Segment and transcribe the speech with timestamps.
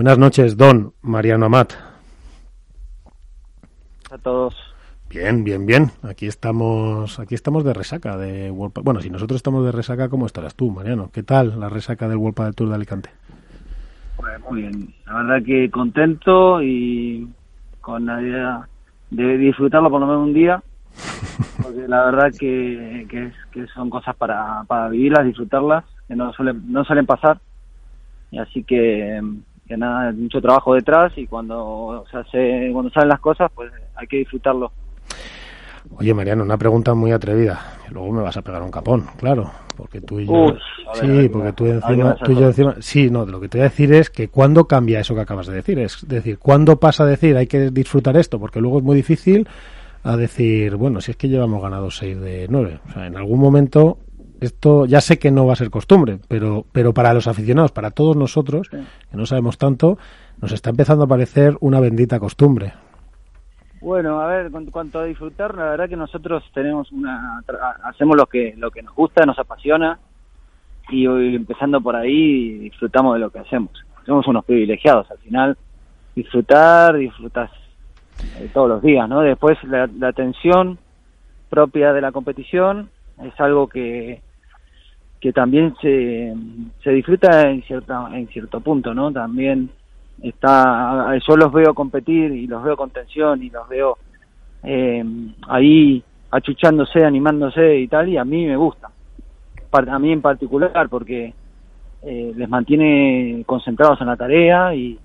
[0.00, 1.72] Buenas noches, don Mariano Amat.
[4.12, 4.54] A todos.
[5.10, 5.90] Bien, bien, bien.
[6.04, 10.26] Aquí estamos, aquí estamos de resaca de World Bueno, si nosotros estamos de resaca, ¿cómo
[10.26, 11.10] estarás tú, Mariano?
[11.12, 13.10] ¿Qué tal la resaca del World del Tour de Alicante?
[14.16, 14.94] Pues muy bien.
[15.04, 17.28] La verdad que contento y
[17.80, 18.68] con la idea
[19.10, 20.62] de disfrutarlo por lo menos un día.
[21.60, 26.84] Porque la verdad que, que, son cosas para, para vivirlas, disfrutarlas, que no suelen, no
[26.84, 27.40] suelen pasar.
[28.30, 29.20] Y así que
[29.68, 34.06] que nada, mucho trabajo detrás y cuando se hace, cuando salen las cosas, pues hay
[34.06, 34.72] que disfrutarlo.
[35.96, 37.60] Oye, Mariano, una pregunta muy atrevida.
[37.90, 40.54] Luego me vas a pegar un capón, claro, porque tú y yo.
[40.94, 42.76] sí, porque tú, encima, tú y yo encima.
[42.80, 45.46] Sí, no, lo que te voy a decir es que cuándo cambia eso que acabas
[45.46, 45.78] de decir.
[45.78, 48.38] Es decir, ¿cuándo pasa a decir hay que disfrutar esto?
[48.38, 49.48] Porque luego es muy difícil
[50.02, 52.80] a decir, bueno, si es que llevamos ganado 6 de 9.
[52.88, 53.98] O sea, en algún momento
[54.40, 57.90] esto ya sé que no va a ser costumbre, pero, pero para los aficionados, para
[57.90, 59.98] todos nosotros, que no sabemos tanto,
[60.40, 62.72] nos está empezando a parecer una bendita costumbre.
[63.80, 67.42] Bueno, a ver, en cuanto a disfrutar, la verdad que nosotros tenemos una,
[67.84, 69.98] hacemos lo que, lo que nos gusta, nos apasiona,
[70.90, 73.70] y hoy empezando por ahí disfrutamos de lo que hacemos.
[74.06, 75.56] Somos unos privilegiados, al final
[76.14, 77.50] disfrutar, disfrutas
[78.52, 79.20] todos los días, ¿no?
[79.20, 80.78] Después la, la tensión
[81.50, 82.90] propia de la competición
[83.22, 84.22] es algo que,
[85.20, 86.34] que también se,
[86.82, 89.70] se disfruta en cierta en cierto punto no también
[90.22, 93.98] está yo los veo competir y los veo con tensión y los veo
[94.62, 95.04] eh,
[95.48, 98.90] ahí achuchándose animándose y tal y a mí me gusta.
[99.70, 101.34] A mí en particular porque
[102.02, 104.98] eh, les mantiene concentrados en la tarea y,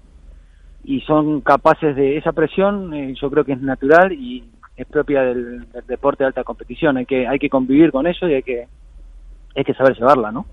[0.86, 4.44] y son capaces de esa presión eh, yo creo que es natural y
[4.76, 6.98] es propia del, del, deporte de alta competición.
[6.98, 8.68] Hay que hay que convivir con ellos y hay que
[9.56, 10.46] hay que saber llevarla, ¿no?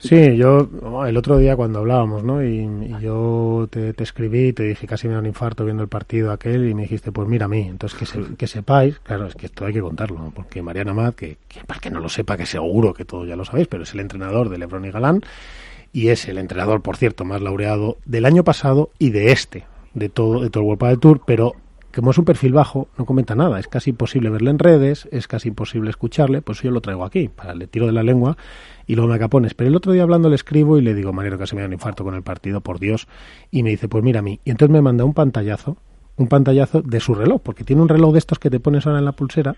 [0.00, 0.68] Sí, yo
[1.06, 2.42] el otro día cuando hablábamos, ¿no?
[2.42, 2.68] Y,
[3.00, 6.68] yo te, escribí y te dije casi me da un infarto viendo el partido aquel
[6.68, 7.60] y me dijiste, pues mira a mí.
[7.60, 11.38] Entonces que, que sepáis, claro, es que esto hay que contarlo, porque Mariana Amat, que,
[11.46, 13.94] que, para que no lo sepa, que seguro que todos ya lo sabéis, pero es
[13.94, 15.22] el entrenador de Lebron y Galán
[15.92, 20.08] y es el entrenador, por cierto, más laureado del año pasado y de este, de
[20.08, 21.54] todo, de todo el World del Tour, pero
[22.00, 23.58] como es un perfil bajo, no comenta nada.
[23.58, 27.28] Es casi imposible verle en redes, es casi imposible escucharle, pues yo lo traigo aquí,
[27.28, 28.36] para le tiro de la lengua
[28.86, 29.54] y luego me capones.
[29.54, 31.66] Pero el otro día hablando le escribo y le digo, Manero, que se me da
[31.66, 33.08] un infarto con el partido, por Dios.
[33.50, 34.40] Y me dice, pues mira a mí.
[34.44, 35.78] Y entonces me manda un pantallazo
[36.16, 38.98] un pantallazo de su reloj, porque tiene un reloj de estos que te pones ahora
[38.98, 39.54] en la pulsera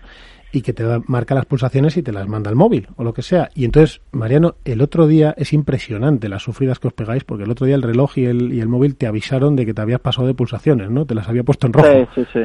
[0.51, 3.21] y que te marca las pulsaciones y te las manda al móvil o lo que
[3.21, 3.49] sea.
[3.53, 7.51] Y entonces, Mariano, el otro día es impresionante las sufridas que os pegáis, porque el
[7.51, 9.99] otro día el reloj y el, y el móvil te avisaron de que te habías
[9.99, 11.05] pasado de pulsaciones, ¿no?
[11.05, 11.87] Te las había puesto en rojo.
[11.87, 12.41] Sí, sí, sí.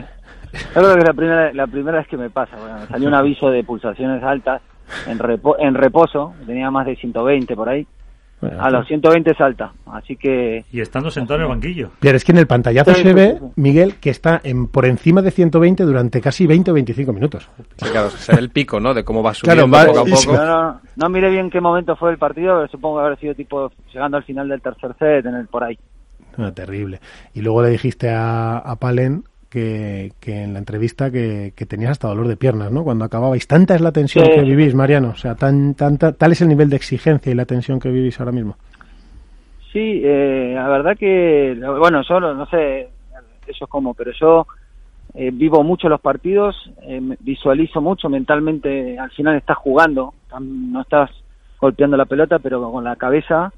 [0.73, 3.65] Que la primera, la primera vez que me pasa, bueno, me salió un aviso de
[3.65, 4.63] pulsaciones altas
[5.07, 5.19] en,
[5.59, 7.87] en reposo, tenía más de 120 por ahí,
[8.59, 10.65] a los 120 salta, así que...
[10.73, 11.91] Y estando sentado en el banquillo.
[12.01, 15.31] Pero es que en el pantallazo se ve, Miguel, que está en, por encima de
[15.31, 17.49] 120 durante casi 20 o 25 minutos.
[17.77, 18.95] Sí, claro, se ve el pico, ¿no?
[18.95, 20.33] De cómo va subiendo poco a poco.
[20.33, 23.71] No, no, mire bien qué momento fue el partido, pero supongo que haber sido tipo
[23.93, 25.79] llegando al final del tercer set, en el por ahí.
[26.37, 27.01] Ah, terrible.
[27.33, 32.29] Y luego le dijiste a, a Palen que, en la entrevista que, tenías hasta dolor
[32.29, 32.85] de piernas, ¿no?
[32.85, 33.47] Cuando acababais.
[33.47, 35.11] Tanta es la tensión que vivís, Mariano.
[35.11, 38.19] O sea, tan, tanta, tal es el nivel de exigencia y la tensión que vivís
[38.21, 38.57] ahora mismo.
[39.73, 42.89] Sí, eh, la verdad que, bueno, yo no sé
[43.47, 44.47] eso es como, pero yo
[45.15, 51.11] eh, vivo mucho los partidos, eh, visualizo mucho mentalmente, al final estás jugando, no estás
[51.61, 53.53] golpeando la pelota, pero con la cabeza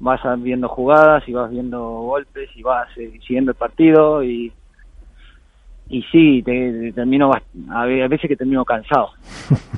[0.00, 4.52] vas viendo jugadas y vas viendo golpes y vas siguiendo el partido y
[5.88, 7.30] y sí, te, termino
[7.70, 9.10] a veces que termino cansado.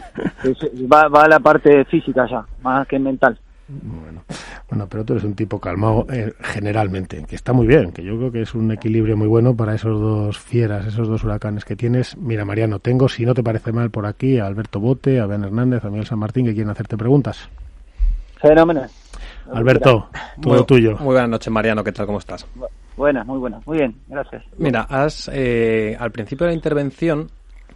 [0.93, 3.39] va, va a la parte física ya, más que mental.
[3.69, 4.23] Bueno,
[4.69, 8.17] bueno, pero tú eres un tipo calmado eh, generalmente, que está muy bien, que yo
[8.17, 11.75] creo que es un equilibrio muy bueno para esos dos fieras, esos dos huracanes que
[11.75, 12.17] tienes.
[12.17, 15.43] Mira, Mariano, tengo, si no te parece mal, por aquí a Alberto Bote, a Ben
[15.43, 17.49] Hernández, a Miguel San Martín, que quieren hacerte preguntas.
[18.41, 18.83] Fenómeno.
[19.53, 20.97] Alberto, todo tuyo.
[20.99, 22.07] Muy buenas noches, Mariano, ¿qué tal?
[22.07, 22.47] ¿Cómo estás?
[22.97, 23.67] Buenas, muy buenas.
[23.67, 24.45] Muy bien, gracias.
[24.57, 27.31] Mira, has, eh, al principio de la intervención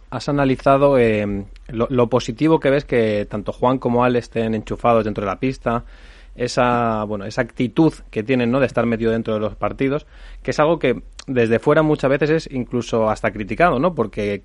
[0.09, 5.21] has analizado eh, lo, positivo que ves que tanto Juan como Al estén enchufados dentro
[5.23, 5.85] de la pista,
[6.35, 8.59] esa, bueno, esa actitud que tienen ¿no?
[8.59, 10.05] de estar metido dentro de los partidos,
[10.43, 13.95] que es algo que desde fuera muchas veces es incluso hasta criticado, ¿no?
[13.95, 14.43] porque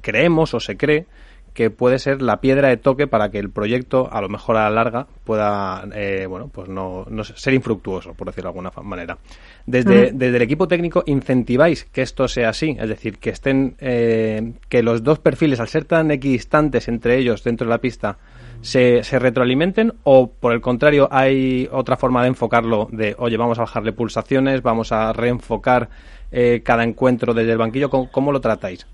[0.00, 1.06] creemos o se cree
[1.54, 4.64] que puede ser la piedra de toque para que el proyecto, a lo mejor a
[4.64, 9.18] la larga, pueda, eh, bueno, pues no, no, ser infructuoso, por decirlo de alguna manera.
[9.66, 14.52] Desde, desde el equipo técnico incentiváis que esto sea así, es decir, que estén, eh,
[14.68, 18.18] que los dos perfiles, al ser tan equidistantes entre ellos dentro de la pista,
[18.62, 23.58] se, se retroalimenten o por el contrario hay otra forma de enfocarlo de, oye, vamos
[23.58, 25.88] a bajarle pulsaciones, vamos a reenfocar
[26.34, 27.90] eh, cada encuentro desde el banquillo?
[27.90, 28.86] ¿Cómo, lo tratáis?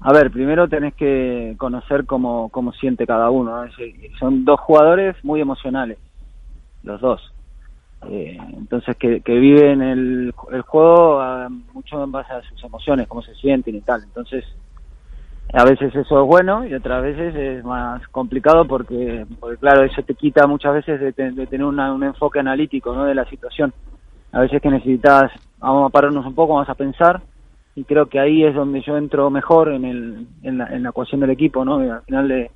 [0.00, 3.64] A ver, primero tenés que conocer cómo, cómo siente cada uno.
[4.18, 5.98] Son dos jugadores muy emocionales,
[6.82, 7.32] los dos.
[8.08, 11.22] Eh, entonces, que, que viven el, el juego
[11.72, 14.02] mucho en base a sus emociones, cómo se sienten y tal.
[14.04, 14.44] Entonces,
[15.52, 20.02] a veces eso es bueno y otras veces es más complicado porque, porque claro, eso
[20.02, 23.04] te quita muchas veces de, tener un enfoque analítico ¿no?
[23.04, 23.72] de la situación.
[24.32, 27.22] A veces que necesitas vamos a pararnos un poco, vamos a pensar
[27.76, 30.88] y creo que ahí es donde yo entro mejor en, el, en, la, en la
[30.88, 31.76] ecuación del equipo, ¿no?
[31.76, 32.50] al final le,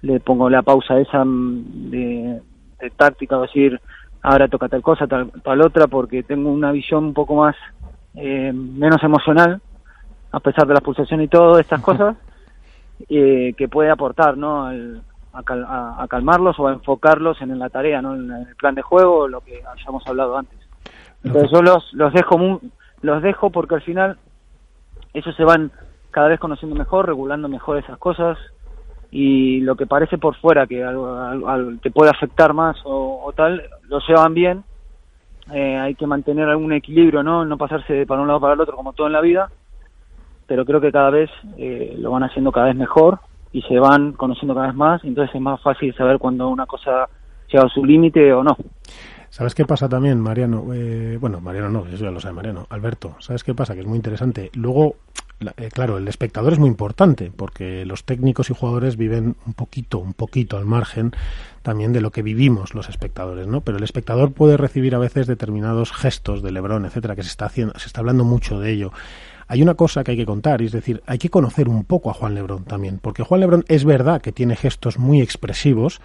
[0.00, 2.40] le pongo la pausa esa de,
[2.80, 3.78] de táctica, decir,
[4.22, 7.54] ahora toca tal cosa, tal, tal otra, porque tengo una visión un poco más,
[8.14, 9.60] eh, menos emocional,
[10.32, 12.16] a pesar de la pulsación y todo, estas cosas,
[13.10, 14.70] eh, que puede aportar, ¿no?
[15.34, 18.14] a, calmarlos o a enfocarlos en, la tarea, ¿no?
[18.14, 20.58] En el plan de juego, lo que hayamos hablado antes.
[21.24, 22.60] Entonces yo los, los dejo
[23.00, 24.18] los dejo porque al final
[25.14, 25.70] ellos se van
[26.10, 28.38] cada vez conociendo mejor, regulando mejor esas cosas
[29.10, 31.18] y lo que parece por fuera que algo,
[31.82, 34.64] te puede afectar más o, tal, lo llevan bien.
[35.52, 37.44] Eh, hay que mantener algún equilibrio, ¿no?
[37.44, 39.50] No pasarse para un lado para el otro como todo en la vida,
[40.46, 43.18] pero creo que cada vez eh, lo van haciendo cada vez mejor
[43.52, 47.08] y se van conociendo cada vez más, entonces es más fácil saber cuando una cosa
[47.48, 48.56] llega a su límite o no.
[49.32, 50.74] ¿Sabes qué pasa también, Mariano?
[50.74, 52.66] Eh, bueno, Mariano no, eso ya lo sabe Mariano.
[52.68, 53.72] Alberto, ¿sabes qué pasa?
[53.72, 54.50] Que es muy interesante.
[54.52, 54.96] Luego,
[55.56, 60.00] eh, claro, el espectador es muy importante porque los técnicos y jugadores viven un poquito,
[60.00, 61.12] un poquito al margen
[61.62, 63.62] también de lo que vivimos los espectadores, ¿no?
[63.62, 67.46] Pero el espectador puede recibir a veces determinados gestos de Lebrón, etcétera, que se está
[67.46, 68.92] haciendo, se está hablando mucho de ello
[69.48, 72.14] hay una cosa que hay que contar, es decir, hay que conocer un poco a
[72.14, 76.00] Juan Lebrón también, porque Juan Lebrón es verdad que tiene gestos muy expresivos,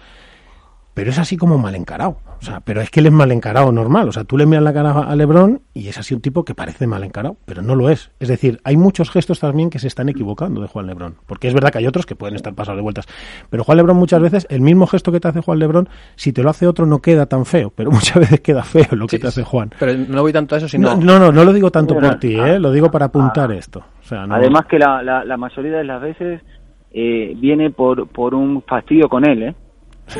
[0.98, 2.16] pero es así como mal encarado.
[2.40, 4.08] O sea, pero es que él es mal encarado normal.
[4.08, 6.56] O sea, tú le miras la cara a Lebron y es así un tipo que
[6.56, 8.10] parece mal encarado, pero no lo es.
[8.18, 11.14] Es decir, hay muchos gestos también que se están equivocando de Juan Lebrón.
[11.24, 13.06] Porque es verdad que hay otros que pueden estar pasados de vueltas.
[13.48, 16.42] Pero Juan Lebrón muchas veces, el mismo gesto que te hace Juan Lebrón, si te
[16.42, 19.28] lo hace otro no queda tan feo, pero muchas veces queda feo lo que te
[19.28, 19.70] hace Juan.
[19.78, 20.96] Pero no voy tanto a eso, sino...
[20.96, 22.58] No, no, no, no lo digo tanto por ti, ¿eh?
[22.58, 23.84] lo digo para apuntar esto.
[24.00, 26.42] O sea, Además que la, la, mayoría de las veces
[26.90, 29.54] eh, viene por, por un fastidio con él, ¿eh?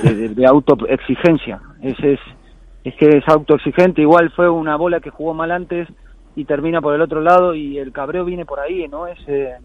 [0.03, 1.61] De, autoexigencia.
[1.83, 2.21] Es, es,
[2.85, 4.03] es que es autoexigente.
[4.03, 5.89] Igual fue una bola que jugó mal antes
[6.37, 9.57] y termina por el otro lado y el cabreo viene por ahí, no es eh,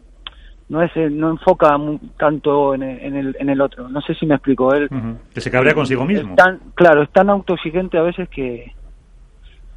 [0.69, 1.77] no es eh, no enfoca
[2.17, 3.87] tanto en el, en el, otro.
[3.89, 4.73] No sé si me explico.
[4.73, 4.89] Él
[5.33, 6.35] que se cabrea consigo mismo.
[6.73, 8.73] claro, es tan autoexigente a veces que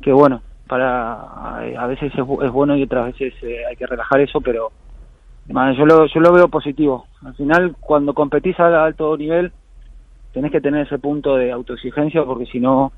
[0.00, 4.40] que bueno, para a veces es, bueno y otras veces eh, hay que relajar eso,
[4.40, 4.70] pero
[5.48, 7.06] yo lo, yo lo veo positivo.
[7.24, 9.52] Al final, cuando competís a alto nivel,
[10.36, 12.92] tenés que tener ese punto de autoexigencia porque si no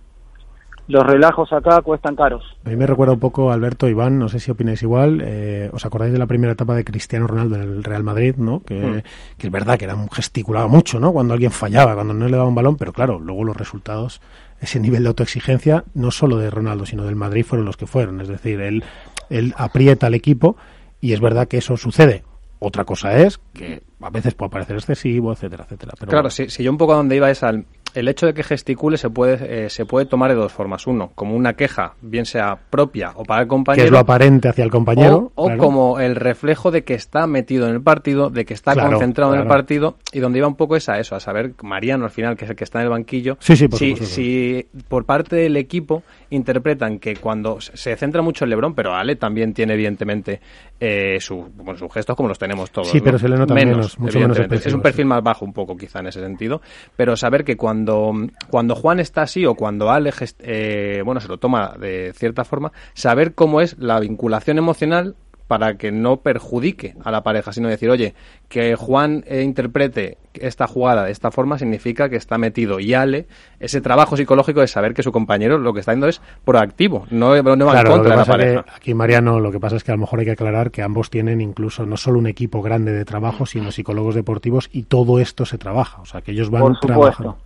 [0.89, 2.43] los relajos acá cuestan caros.
[2.65, 5.87] A mí me recuerda un poco, Alberto, Iván, no sé si opináis igual, eh, ¿os
[5.87, 8.65] acordáis de la primera etapa de Cristiano Ronaldo en el Real Madrid, ¿no?
[8.65, 9.03] Que, mm.
[9.39, 11.13] que es verdad que era gesticulaba mucho, ¿no?
[11.13, 14.21] Cuando alguien fallaba, cuando no le daba un balón, pero claro, luego los resultados,
[14.61, 18.21] ese nivel de autoexigencia, no solo de Ronaldo, sino del Madrid, fueron los que fueron.
[18.21, 18.83] Es decir, él,
[19.31, 20.57] él aprieta al equipo
[21.01, 22.25] y es verdad que eso sucede
[22.61, 25.93] otra cosa es que a veces puede parecer excesivo, etcétera, etcétera.
[25.99, 28.35] Pero claro, si, si, yo un poco a donde iba es al, el hecho de
[28.35, 30.87] que gesticule se puede, eh, se puede tomar de dos formas.
[30.87, 33.83] Uno, como una queja, bien sea propia o para el compañero.
[33.83, 35.33] Que es lo aparente hacia el compañero.
[35.35, 39.35] O, como el reflejo de que está metido en el partido, de que está concentrado
[39.35, 39.97] en el partido.
[40.13, 42.51] Y donde iba un poco es a eso, a saber, Mariano al final, que es
[42.51, 43.37] el que está en el banquillo.
[43.41, 48.45] Sí, sí, por si, si por parte del equipo interpretan que cuando se centra mucho
[48.45, 50.41] en Lebron, pero Ale también tiene evidentemente
[50.81, 51.45] eh, sus
[51.93, 52.89] gestos como los tenemos todos.
[52.89, 55.77] Sí, pero se le nota menos, mucho menos Es un perfil más bajo un poco
[55.77, 56.61] quizá en ese sentido,
[56.97, 61.39] pero saber que cuando, cuando Juan está así o cuando Ale eh, bueno, se lo
[61.39, 65.17] toma de cierta forma, saber cómo es la vinculación emocional
[65.49, 68.15] para que no perjudique a la pareja, sino decir, oye,
[68.49, 73.27] que Juan eh, interprete esta jugada de esta forma significa que está metido y Ale,
[73.59, 77.43] ese trabajo psicológico de saber que su compañero lo que está haciendo es proactivo, no,
[77.43, 78.65] no va en contra de la pareja.
[78.77, 81.11] aquí, Mariano, lo que pasa es que a lo mejor hay que aclarar que ambos
[81.11, 85.47] tienen incluso no solo un equipo grande de trabajo, sino psicólogos deportivos y todo esto
[85.47, 87.39] se trabaja, o sea, que ellos van trabajando.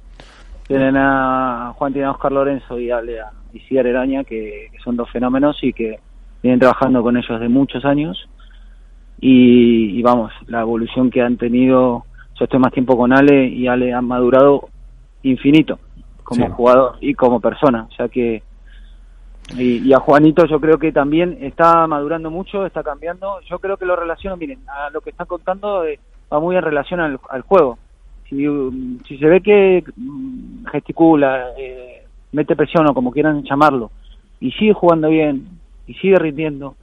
[0.66, 5.10] Tienen a Juan, tiene a Oscar Lorenzo y Ale a Isiar Eraña, que son dos
[5.10, 5.98] fenómenos y que
[6.42, 8.28] vienen trabajando con ellos de muchos años.
[9.20, 12.04] Y, vamos, la evolución que han tenido,
[12.34, 14.68] yo estoy más tiempo con Ale y Ale han madurado
[15.22, 15.78] infinito
[16.24, 18.42] como jugador y como persona, o sea que
[19.56, 23.84] y, a Juanito yo creo que también está madurando mucho, está cambiando, yo creo que
[23.84, 25.98] lo relaciono, miren, a lo que están contando eh,
[26.32, 27.78] va muy en relación al, juego,
[28.32, 33.90] si, si se ve que mm, gesticula, eh, mete presión o como quieran llamarlo,
[34.40, 35.46] y sigue jugando bien,
[35.86, 36.76] y sigue rindiendo,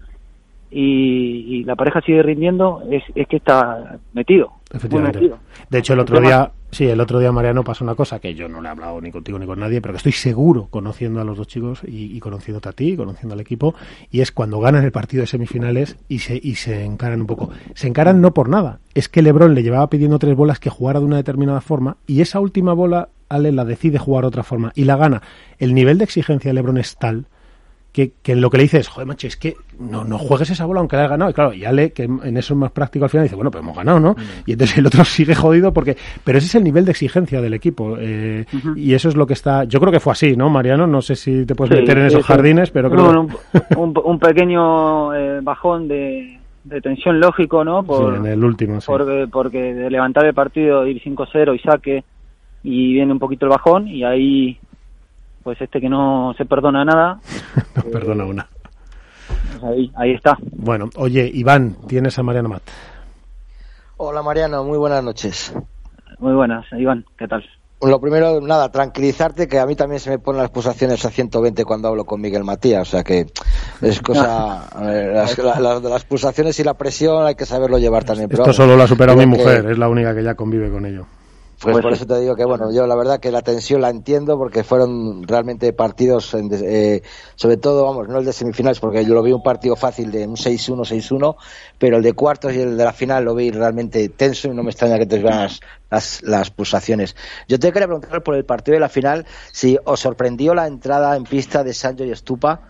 [0.72, 4.51] y, la pareja sigue rindiendo, es, es que está metido.
[4.72, 5.32] Efectivamente.
[5.70, 8.47] De hecho, el otro día, sí, el otro día Mariano pasó una cosa que yo
[8.47, 11.23] no le he hablado ni contigo ni con nadie, pero que estoy seguro, conociendo a
[11.23, 13.75] los dos chicos y, y conociéndote a ti, conociendo al equipo,
[14.11, 17.49] y es cuando ganan el partido de semifinales y se, y se encaran un poco.
[17.73, 20.99] Se encaran no por nada, es que Lebron le llevaba pidiendo tres bolas que jugara
[20.99, 24.71] de una determinada forma y esa última bola Ale la decide jugar de otra forma
[24.75, 25.21] y la gana.
[25.59, 27.27] El nivel de exigencia de Lebron es tal
[27.91, 30.79] que, que lo que le dices, joder, macho, es que no, no juegues esa bola
[30.79, 31.31] aunque la haya ganado.
[31.31, 33.63] Y claro, y Ale, que en eso es más práctico al final, dice, bueno, pues
[33.63, 34.12] hemos ganado, ¿no?
[34.12, 34.43] Mm.
[34.46, 35.98] Y entonces el otro sigue jodido porque...
[36.24, 37.98] Pero ese es el nivel de exigencia del equipo.
[38.00, 39.63] Eh, Y eso es lo que está...
[39.63, 40.86] Yo creo que fue así, ¿no, Mariano?
[40.86, 43.27] No sé si te puedes meter en esos jardines, pero creo...
[43.77, 47.84] un, un, pequeño eh, bajón de, de tensión lógico, ¿no?
[47.84, 48.88] Por, sí, en el último, sí.
[48.88, 52.03] Porque, porque de levantar el partido, ir 5-0 y saque,
[52.63, 54.60] y viene un poquito el bajón, y ahí
[55.50, 57.20] pues este que no se perdona nada.
[57.75, 58.48] no perdona una.
[59.50, 60.38] Pues ahí, ahí está.
[60.51, 62.62] Bueno, oye, Iván, tienes a Mariano Mat.
[63.98, 65.51] Hola Mariano, muy buenas noches.
[66.20, 67.44] Muy buenas, Iván, ¿qué tal?
[67.82, 71.65] Lo primero, nada, tranquilizarte que a mí también se me ponen las pulsaciones a 120
[71.65, 73.25] cuando hablo con Miguel Matías, o sea que
[73.82, 74.70] es cosa.
[74.79, 78.29] las, las, pulsaciones y la presión hay que saberlo llevar también.
[78.32, 81.08] Esto solo lo ha superado mi mujer, es la única que ya convive con ello.
[81.61, 84.37] Pues, por eso te digo que, bueno, yo la verdad que la tensión la entiendo
[84.37, 87.01] porque fueron realmente partidos, eh,
[87.35, 90.25] sobre todo, vamos, no el de semifinales, porque yo lo vi un partido fácil de
[90.25, 91.35] un 6-1, 6-1,
[91.77, 94.63] pero el de cuartos y el de la final lo vi realmente tenso y no
[94.63, 95.49] me extraña que te vean
[95.89, 97.17] las, las, pulsaciones.
[97.49, 101.17] Yo te quería preguntar por el partido de la final si os sorprendió la entrada
[101.17, 102.61] en pista de Sancho y Estupa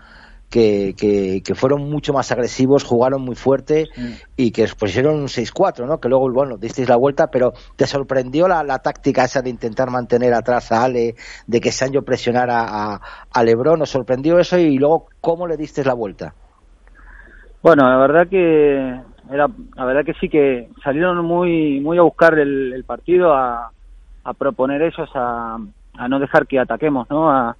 [0.50, 4.12] que, que, fueron mucho más agresivos, jugaron muy fuerte mm.
[4.36, 6.00] y que pusieron un 6-4, ¿no?
[6.00, 9.92] Que luego, bueno, disteis la vuelta, pero ¿te sorprendió la, la, táctica esa de intentar
[9.92, 11.16] mantener atrás a Ale,
[11.46, 13.02] de que Sancho presionara a,
[13.32, 13.82] a Lebron?
[13.82, 16.34] ¿Os sorprendió eso y luego cómo le disteis la vuelta?
[17.62, 19.02] Bueno, la verdad que
[19.32, 23.72] era, la verdad que sí que salieron muy, muy a buscar el, partido, a,
[24.24, 25.58] a, proponer ellos, a,
[25.98, 27.30] a no dejar que ataquemos, ¿no?
[27.30, 27.56] A,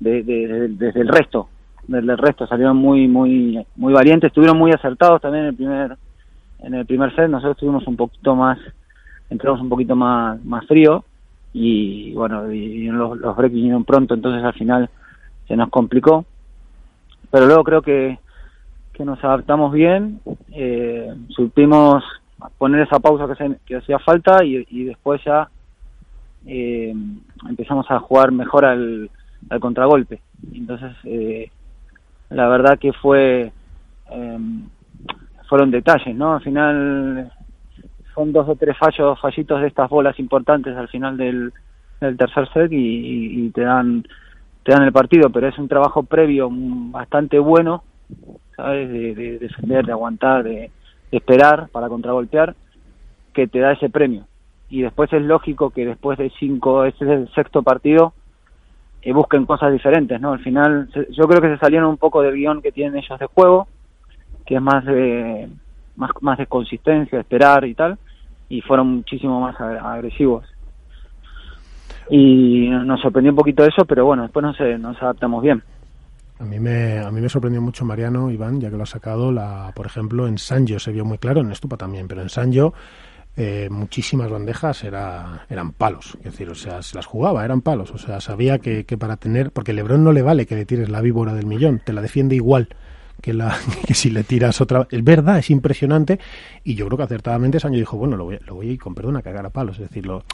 [0.00, 1.48] desde el resto,
[1.88, 5.96] del, resto salieron muy muy muy valientes estuvieron muy acertados también en el primer
[6.60, 8.58] en el primer set nosotros estuvimos un poquito más
[9.30, 11.04] entramos un poquito más más frío
[11.52, 14.88] y bueno y los, los breaks vinieron pronto entonces al final
[15.48, 16.24] se nos complicó.
[17.30, 18.18] Pero luego creo que
[18.92, 20.20] que nos adaptamos bien
[20.52, 22.04] eh, supimos
[22.58, 25.48] poner esa pausa que, que hacía falta y, y después ya
[26.46, 26.94] eh,
[27.48, 29.10] empezamos a jugar mejor al,
[29.48, 30.20] al contragolpe.
[30.52, 31.50] Entonces eh,
[32.32, 33.52] la verdad que fue
[34.10, 34.64] em,
[35.48, 36.34] fueron detalles, ¿no?
[36.34, 37.30] Al final
[38.14, 41.52] son dos o tres fallos, fallitos de estas bolas importantes al final del,
[42.00, 44.02] tercer set y, te dan
[44.64, 47.84] te dan el partido, pero es un trabajo previo bastante bueno,
[48.56, 48.88] ¿sabes?
[48.90, 50.70] De, defender, de aguantar, de,
[51.10, 52.54] esperar para contragolpear,
[53.34, 54.24] que te da ese premio.
[54.70, 58.14] Y después es lógico que después de cinco, este es el sexto partido,
[59.02, 60.32] y busquen cosas diferentes, ¿no?
[60.32, 63.26] Al final, yo creo que se salieron un poco del guion que tienen ellos de
[63.26, 63.66] juego,
[64.46, 65.48] que es más de,
[65.96, 67.98] más, más de consistencia, esperar y tal,
[68.48, 70.46] y fueron muchísimo más agresivos.
[72.10, 75.62] Y nos sorprendió un poquito eso, pero bueno, después nos, nos adaptamos bien.
[76.38, 79.30] A mí, me, a mí me sorprendió mucho Mariano, Iván, ya que lo ha sacado,
[79.30, 82.74] la, por ejemplo, en Sanjo se vio muy claro, en Estupa también, pero en Sanjo
[83.36, 87.90] eh, muchísimas bandejas era, eran palos, es decir, o sea, se las jugaba, eran palos,
[87.92, 90.90] o sea, sabía que, que para tener, porque Lebron no le vale que le tires
[90.90, 92.68] la víbora del millón, te la defiende igual
[93.22, 94.86] que, la, que si le tiras otra.
[94.90, 96.18] Es verdad, es impresionante.
[96.64, 98.94] Y yo creo que acertadamente Sancho dijo, bueno, lo voy, lo voy a ir con
[98.94, 99.78] perdón a cagar a palos.
[99.78, 100.24] Es decir, lo,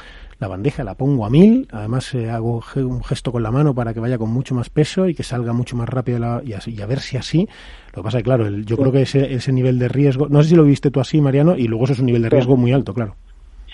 [0.40, 3.94] la bandeja la pongo a mil, además eh, hago un gesto con la mano para
[3.94, 6.74] que vaya con mucho más peso y que salga mucho más rápido la, y, así,
[6.74, 7.48] y a ver si así.
[7.94, 10.28] Lo que pasa es que, claro, el, yo creo que ese, ese nivel de riesgo,
[10.28, 12.30] no sé si lo viste tú así, Mariano, y luego eso es un nivel de
[12.30, 13.14] riesgo muy alto, claro.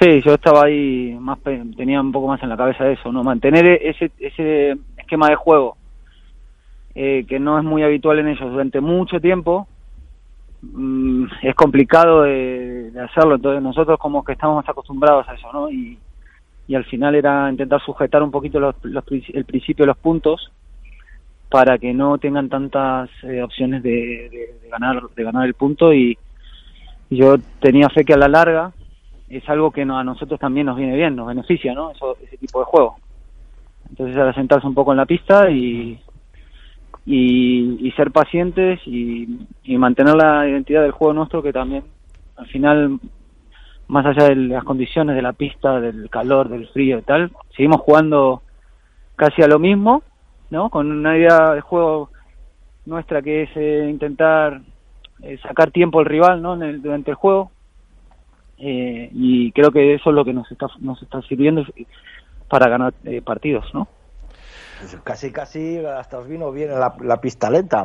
[0.00, 1.38] Sí, yo estaba ahí, más
[1.76, 3.22] tenía un poco más en la cabeza eso, ¿no?
[3.22, 5.76] Mantener ese, ese esquema de juego
[6.94, 9.66] eh, que no es muy habitual en ellos durante mucho tiempo,
[10.62, 13.36] mm, es complicado de, hacerlo.
[13.36, 15.70] Entonces nosotros como que estamos más acostumbrados a eso, ¿no?
[15.70, 15.98] Y,
[16.66, 20.50] y al final era intentar sujetar un poquito los, el principio de los puntos
[21.50, 26.18] para que no tengan tantas eh, opciones de, ganar de ganar el punto y,
[27.10, 28.72] yo tenía fe que a la larga
[29.28, 31.92] es algo que a nosotros también nos viene bien, nos beneficia, ¿no?
[31.92, 32.96] Eso, ese tipo de juego.
[33.88, 36.00] Entonces era sentarse un poco en la pista y,
[37.06, 39.28] y, ser pacientes y,
[39.76, 41.84] mantener la identidad del juego nuestro que también
[42.36, 42.98] al final
[43.86, 47.80] más allá de las condiciones de la pista, del calor, del frío y tal, seguimos
[47.82, 48.42] jugando
[49.14, 50.02] casi a lo mismo,
[50.50, 50.70] ¿no?
[50.70, 52.10] Con una idea de juego
[52.86, 54.62] nuestra que es eh, intentar
[55.22, 56.56] eh, sacar tiempo al rival, ¿no?
[56.56, 57.50] durante el juego.
[58.58, 61.64] Eh, y creo que eso es lo que nos está, nos está sirviendo
[62.48, 62.94] para ganar
[63.24, 63.88] partidos, ¿no?
[64.90, 67.84] Pues casi, casi hasta os vino bien la, la pista lenta,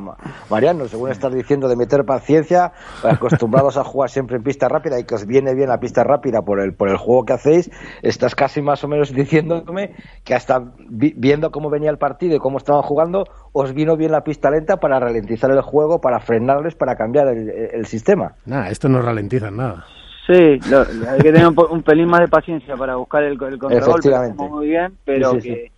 [0.50, 5.06] Mariano, según estás diciendo de meter paciencia, acostumbrados a jugar siempre en pista rápida y
[5.06, 8.36] que os viene bien la pista rápida por el, por el juego que hacéis, estás
[8.36, 12.82] casi más o menos diciéndome que hasta viendo cómo venía el partido y cómo estaban
[12.82, 17.30] jugando, os vino bien la pista lenta para ralentizar el juego, para frenarles, para cambiar
[17.30, 18.34] el, sistema.
[18.46, 19.86] Nada, esto no ralentiza nada.
[20.28, 24.68] Sí, hay que tener un, pelín más de paciencia para buscar el, el contragolpe, muy
[24.68, 25.72] bien, pero que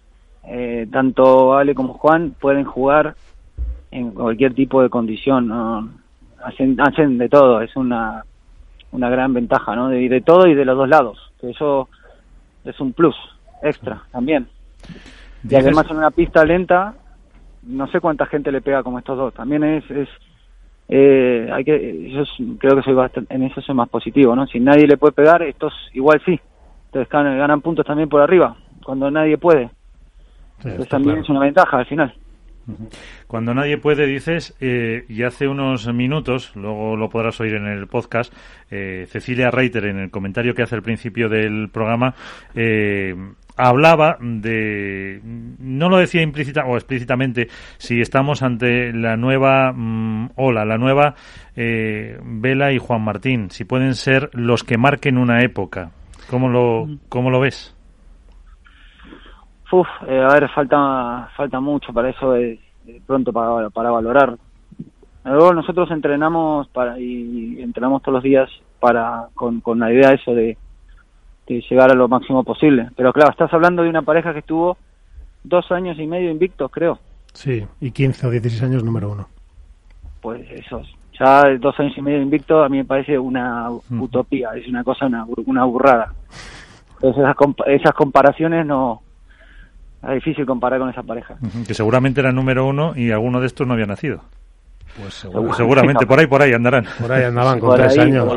[0.44, 3.16] eh, tanto Ale como Juan pueden jugar
[3.92, 5.52] en cualquier tipo de condición,
[6.44, 8.24] hacen, hacen de todo, es una,
[8.92, 9.90] una gran ventaja, ¿no?
[9.90, 11.90] De, de todo y de los dos lados, que eso
[12.64, 13.16] es un plus
[13.62, 14.48] extra también.
[15.48, 16.94] Y además en una pista lenta,
[17.64, 20.10] no sé cuánta gente le pega como estos dos, también es, es
[20.88, 22.24] eh, hay que, yo
[22.58, 24.48] creo que soy bastante, en eso soy más positivo, ¿no?
[24.48, 26.40] Si nadie le puede pegar, estos igual sí,
[26.86, 29.70] entonces ganan puntos también por arriba, cuando nadie puede
[30.90, 32.14] también es una ventaja al final.
[33.28, 37.88] Cuando nadie puede, dices, eh, y hace unos minutos, luego lo podrás oír en el
[37.88, 38.34] podcast,
[38.70, 42.14] eh, Cecilia Reiter, en el comentario que hace al principio del programa,
[42.54, 43.16] eh,
[43.58, 50.66] hablaba de, no lo decía implícita o explícitamente, si estamos ante la nueva mm, ola,
[50.66, 51.16] la nueva
[51.56, 55.92] Vela y Juan Martín, si pueden ser los que marquen una época.
[56.30, 57.76] ¿Cómo lo, cómo lo ves?
[59.72, 62.60] Uf, eh, a ver, falta falta mucho para eso, es,
[63.08, 64.38] pronto para, para valorar.
[65.24, 68.50] Luego nosotros entrenamos para y, entrenamos todos los días
[68.80, 70.58] para con, con la idea de eso de,
[71.48, 72.90] llegar a lo máximo posible.
[72.96, 74.78] Pero claro, estás hablando de una pareja que estuvo
[75.44, 77.00] dos años y medio invictos, creo.
[77.34, 79.28] Sí, y 15 o 16 años número uno.
[80.22, 80.82] Pues eso,
[81.18, 85.06] ya dos años y medio invicto a mí me parece una utopía, es una cosa,
[85.08, 86.14] una, una burrada.
[86.96, 87.36] Entonces esas,
[87.68, 89.02] esas comparaciones no,
[90.04, 91.38] es difícil comparar con esa pareja.
[91.68, 94.24] Que seguramente era número uno y alguno de estos no había nacido.
[95.00, 96.86] Pues seguramente, por ahí, por ahí andarán.
[97.00, 98.28] Por ahí andaban con tres años.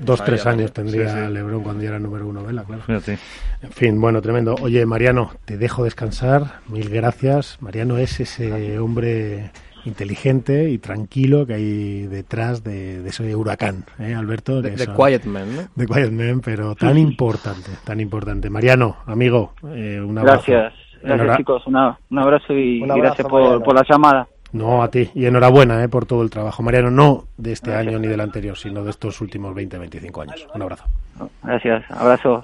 [0.00, 2.82] Dos, tres años tendría Lebron cuando ya era número uno, Vela, claro.
[2.88, 4.56] En fin, bueno, tremendo.
[4.60, 6.60] Oye, Mariano, te dejo descansar.
[6.66, 7.58] Mil gracias.
[7.60, 9.52] Mariano es ese hombre
[9.84, 14.62] inteligente y tranquilo que hay detrás de, ese huracán, ¿eh, Alberto?
[14.62, 15.62] De, Quiet Man, ¿no?
[15.74, 18.50] De Quiet Man, pero tan importante, tan importante.
[18.50, 20.44] Mariano, amigo, eh, un abrazo.
[20.48, 24.26] Gracias, gracias chicos, un abrazo y, gracias por, por, la llamada.
[24.52, 26.62] No, a ti, y enhorabuena eh, por todo el trabajo.
[26.62, 30.46] Mariano, no de este año ni del anterior, sino de estos últimos 20, 25 años.
[30.54, 30.84] Un abrazo.
[31.42, 32.40] Gracias, abrazos.